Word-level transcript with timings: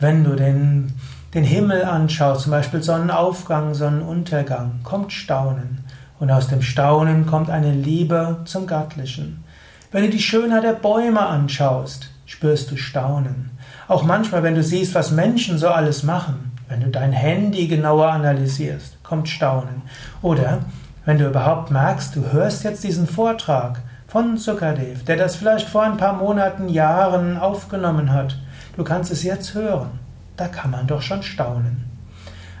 wenn 0.00 0.22
du 0.22 0.36
den, 0.36 0.92
den 1.32 1.44
Himmel 1.44 1.82
anschaust, 1.82 2.42
zum 2.42 2.50
Beispiel 2.50 2.82
Sonnenaufgang, 2.82 3.72
Sonnenuntergang, 3.72 4.80
kommt 4.84 5.14
Staunen. 5.14 5.82
Und 6.20 6.30
aus 6.30 6.46
dem 6.46 6.60
Staunen 6.60 7.24
kommt 7.24 7.48
eine 7.48 7.72
Liebe 7.72 8.42
zum 8.44 8.66
Göttlichen. 8.66 9.42
Wenn 9.90 10.04
du 10.04 10.10
die 10.10 10.20
Schönheit 10.20 10.64
der 10.64 10.74
Bäume 10.74 11.20
anschaust, 11.20 12.11
spürst 12.26 12.70
du 12.70 12.76
Staunen. 12.76 13.50
Auch 13.88 14.04
manchmal, 14.04 14.42
wenn 14.42 14.54
du 14.54 14.62
siehst, 14.62 14.94
was 14.94 15.10
Menschen 15.10 15.58
so 15.58 15.68
alles 15.68 16.02
machen, 16.02 16.52
wenn 16.68 16.80
du 16.80 16.88
dein 16.88 17.12
Handy 17.12 17.66
genauer 17.66 18.08
analysierst, 18.08 19.02
kommt 19.02 19.28
Staunen. 19.28 19.82
Oder 20.22 20.60
wenn 21.04 21.18
du 21.18 21.26
überhaupt 21.26 21.70
merkst, 21.70 22.16
du 22.16 22.32
hörst 22.32 22.64
jetzt 22.64 22.84
diesen 22.84 23.06
Vortrag 23.06 23.80
von 24.06 24.36
Sukadev, 24.36 25.04
der 25.04 25.16
das 25.16 25.36
vielleicht 25.36 25.68
vor 25.68 25.82
ein 25.82 25.96
paar 25.96 26.14
Monaten, 26.14 26.68
Jahren 26.68 27.36
aufgenommen 27.36 28.12
hat. 28.12 28.38
Du 28.76 28.84
kannst 28.84 29.10
es 29.10 29.22
jetzt 29.22 29.54
hören. 29.54 29.98
Da 30.36 30.48
kann 30.48 30.70
man 30.70 30.86
doch 30.86 31.02
schon 31.02 31.22
staunen. 31.22 31.84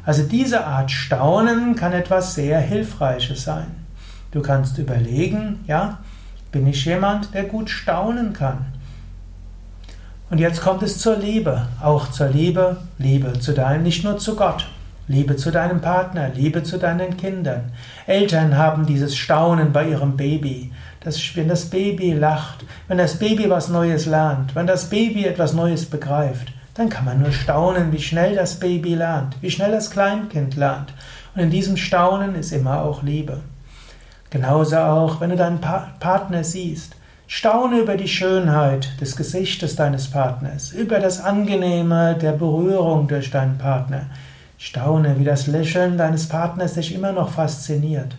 Also 0.04 0.24
diese 0.24 0.66
Art 0.66 0.90
Staunen 0.90 1.76
kann 1.76 1.92
etwas 1.92 2.34
sehr 2.34 2.60
Hilfreiches 2.60 3.44
sein. 3.44 3.68
Du 4.32 4.42
kannst 4.42 4.78
überlegen, 4.78 5.60
ja, 5.66 5.98
bin 6.50 6.66
ich 6.66 6.84
jemand, 6.84 7.32
der 7.34 7.44
gut 7.44 7.70
staunen 7.70 8.32
kann? 8.32 8.66
Und 10.32 10.38
jetzt 10.38 10.60
kommt 10.62 10.82
es 10.82 10.98
zur 10.98 11.16
Liebe, 11.16 11.68
auch 11.80 12.10
zur 12.10 12.26
Liebe, 12.26 12.78
Liebe 12.98 13.38
zu 13.38 13.52
deinem, 13.52 13.84
nicht 13.84 14.02
nur 14.02 14.18
zu 14.18 14.34
Gott, 14.34 14.66
Liebe 15.06 15.36
zu 15.36 15.52
deinem 15.52 15.80
Partner, 15.80 16.30
Liebe 16.34 16.64
zu 16.64 16.78
deinen 16.78 17.16
Kindern. 17.16 17.72
Eltern 18.06 18.56
haben 18.56 18.86
dieses 18.86 19.16
Staunen 19.16 19.72
bei 19.72 19.86
ihrem 19.88 20.16
Baby 20.16 20.72
dass 21.04 21.20
wenn 21.36 21.48
das 21.48 21.66
Baby 21.66 22.12
lacht, 22.12 22.64
wenn 22.88 22.98
das 22.98 23.18
Baby 23.18 23.50
was 23.50 23.68
Neues 23.68 24.06
lernt, 24.06 24.54
wenn 24.54 24.66
das 24.66 24.88
Baby 24.88 25.24
etwas 25.24 25.52
Neues 25.52 25.86
begreift, 25.86 26.52
dann 26.74 26.88
kann 26.88 27.04
man 27.04 27.20
nur 27.20 27.32
staunen, 27.32 27.92
wie 27.92 28.00
schnell 28.00 28.34
das 28.34 28.58
Baby 28.58 28.94
lernt, 28.94 29.36
wie 29.40 29.50
schnell 29.50 29.72
das 29.72 29.90
Kleinkind 29.90 30.56
lernt. 30.56 30.94
Und 31.34 31.42
in 31.42 31.50
diesem 31.50 31.76
Staunen 31.76 32.34
ist 32.34 32.52
immer 32.52 32.82
auch 32.82 33.02
Liebe. 33.02 33.40
Genauso 34.30 34.76
auch, 34.78 35.20
wenn 35.20 35.30
du 35.30 35.36
deinen 35.36 35.60
pa 35.60 35.90
Partner 36.00 36.44
siehst. 36.44 36.94
Staune 37.34 37.78
über 37.78 37.96
die 37.96 38.08
Schönheit 38.08 39.00
des 39.00 39.16
Gesichtes 39.16 39.74
deines 39.74 40.10
Partners, 40.10 40.70
über 40.70 40.98
das 40.98 41.18
Angenehme 41.18 42.14
der 42.14 42.32
Berührung 42.32 43.08
durch 43.08 43.30
deinen 43.30 43.56
Partner. 43.56 44.10
Staune, 44.58 45.18
wie 45.18 45.24
das 45.24 45.46
Lächeln 45.46 45.96
deines 45.96 46.28
Partners 46.28 46.74
dich 46.74 46.94
immer 46.94 47.12
noch 47.12 47.30
fasziniert. 47.30 48.16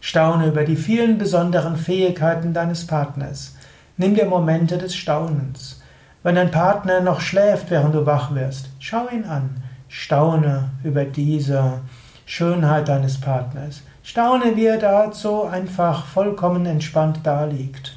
Staune 0.00 0.48
über 0.48 0.64
die 0.64 0.74
vielen 0.74 1.16
besonderen 1.16 1.76
Fähigkeiten 1.76 2.52
deines 2.52 2.88
Partners. 2.88 3.54
Nimm 3.98 4.16
dir 4.16 4.26
Momente 4.26 4.78
des 4.78 4.96
Staunens. 4.96 5.80
Wenn 6.24 6.34
dein 6.34 6.50
Partner 6.50 7.00
noch 7.00 7.20
schläft, 7.20 7.70
während 7.70 7.94
du 7.94 8.04
wach 8.04 8.34
wirst, 8.34 8.70
schau 8.80 9.08
ihn 9.10 9.26
an. 9.26 9.62
Staune 9.88 10.70
über 10.82 11.04
diese 11.04 11.82
Schönheit 12.24 12.88
deines 12.88 13.20
Partners. 13.20 13.82
Staune, 14.02 14.56
wie 14.56 14.66
er 14.66 14.78
dazu 14.78 15.44
einfach 15.44 16.04
vollkommen 16.04 16.66
entspannt 16.66 17.20
daliegt. 17.22 17.96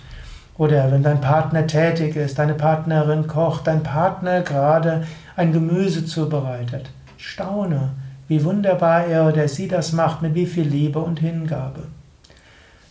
Oder 0.60 0.92
wenn 0.92 1.04
dein 1.04 1.22
Partner 1.22 1.66
tätig 1.68 2.18
ist, 2.18 2.38
deine 2.38 2.54
Partnerin 2.54 3.28
kocht, 3.28 3.66
dein 3.66 3.82
Partner 3.82 4.42
gerade 4.42 5.08
ein 5.38 5.54
Gemüse 5.54 6.06
zubereitet. 6.06 6.90
Staune, 7.16 7.92
wie 8.28 8.44
wunderbar 8.44 9.06
er 9.06 9.30
oder 9.30 9.48
sie 9.48 9.70
das 9.70 9.94
macht, 9.94 10.22
mit 10.22 10.36
wie 10.36 10.46
viel 10.46 10.68
Liebe 10.68 11.00
und 11.00 11.22
Hingabe. 11.22 11.84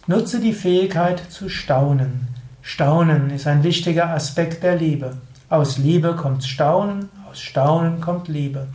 Nutze 0.07 0.41
die 0.41 0.55
Fähigkeit 0.55 1.21
zu 1.29 1.51
staunen. 1.51 2.29
Staunen 2.63 3.29
ist 3.29 3.47
ein 3.47 3.63
wichtiger 3.63 4.09
Aspekt 4.15 4.63
der 4.63 4.77
Liebe. 4.77 5.19
Aus 5.51 5.77
Liebe 5.77 6.17
kommt 6.17 6.45
Staunen, 6.45 7.11
aus 7.31 7.39
Staunen 7.39 8.01
kommt 8.01 8.29
Liebe. 8.29 8.69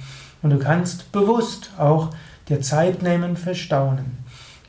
Und 0.43 0.51
du 0.51 0.59
kannst 0.59 1.11
bewusst 1.11 1.71
auch 1.79 2.09
dir 2.47 2.61
Zeit 2.61 3.01
nehmen 3.01 3.37
für 3.37 3.55
Staunen. 3.55 4.19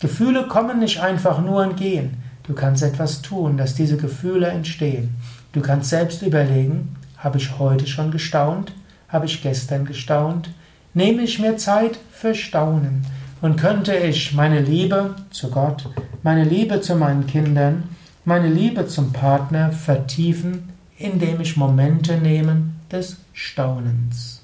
Gefühle 0.00 0.48
kommen 0.48 0.78
nicht 0.78 1.02
einfach 1.02 1.42
nur 1.42 1.62
und 1.62 1.76
gehen. 1.76 2.23
Du 2.46 2.52
kannst 2.52 2.82
etwas 2.82 3.22
tun, 3.22 3.56
dass 3.56 3.74
diese 3.74 3.96
Gefühle 3.96 4.48
entstehen. 4.48 5.16
Du 5.52 5.60
kannst 5.60 5.90
selbst 5.90 6.22
überlegen, 6.22 6.94
habe 7.16 7.38
ich 7.38 7.58
heute 7.58 7.86
schon 7.86 8.10
gestaunt? 8.10 8.72
Habe 9.08 9.26
ich 9.26 9.42
gestern 9.42 9.86
gestaunt? 9.86 10.50
Nehme 10.92 11.22
ich 11.22 11.38
mir 11.38 11.56
Zeit 11.56 11.98
für 12.12 12.34
Staunen? 12.34 13.06
Und 13.40 13.56
könnte 13.56 13.94
ich 13.94 14.34
meine 14.34 14.60
Liebe 14.60 15.14
zu 15.30 15.50
Gott, 15.50 15.88
meine 16.22 16.44
Liebe 16.44 16.80
zu 16.80 16.96
meinen 16.96 17.26
Kindern, 17.26 17.84
meine 18.24 18.48
Liebe 18.48 18.86
zum 18.86 19.12
Partner 19.12 19.72
vertiefen, 19.72 20.70
indem 20.98 21.40
ich 21.40 21.56
Momente 21.56 22.16
nehme 22.18 22.62
des 22.90 23.16
Staunens. 23.32 24.43